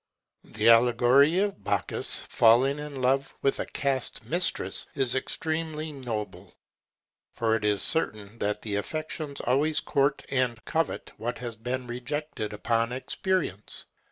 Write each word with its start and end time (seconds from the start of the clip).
The 0.43 0.67
allegory 0.69 1.37
of 1.41 1.63
Bacchus 1.63 2.23
falling 2.23 2.79
in 2.79 3.03
love 3.03 3.35
with 3.43 3.59
a 3.59 3.67
cast 3.67 4.25
mistress, 4.25 4.87
is 4.95 5.13
extremely 5.13 5.91
noble; 5.91 6.55
for 7.35 7.55
it 7.55 7.63
is 7.63 7.83
certain 7.83 8.39
that 8.39 8.63
the 8.63 8.77
affections 8.77 9.41
always 9.41 9.79
court 9.79 10.25
and 10.29 10.65
covet 10.65 11.11
what 11.17 11.37
has 11.37 11.55
been 11.55 11.85
rejected 11.85 12.51
upon 12.51 12.91
experience. 12.91 13.85